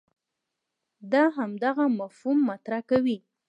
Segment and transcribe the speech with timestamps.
[1.11, 3.17] دا همدغه مفهوم مطرح کوي.